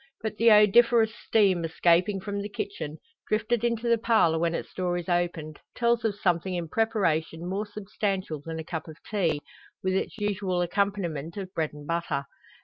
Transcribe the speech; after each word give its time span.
But 0.23 0.37
the 0.37 0.49
odoriferous 0.49 1.13
steam 1.13 1.63
escaping 1.63 2.19
from 2.21 2.41
the 2.41 2.49
kitchen, 2.49 2.97
drifted 3.27 3.63
into 3.63 3.87
the 3.87 3.99
parlour 3.99 4.39
when 4.39 4.55
its 4.55 4.73
door 4.73 4.97
is 4.97 5.07
opened, 5.07 5.59
tells 5.75 6.03
of 6.03 6.15
something 6.15 6.55
in 6.55 6.69
preparation 6.69 7.47
more 7.47 7.67
substantial 7.67 8.41
than 8.43 8.57
a 8.57 8.63
cup 8.63 8.87
of 8.87 8.97
tea, 9.07 9.41
with 9.83 9.93
its 9.93 10.17
usual 10.17 10.63
accompaniment 10.63 11.37
of 11.37 11.53
bread 11.53 11.69
and 11.73 11.85
butter. 11.85 12.25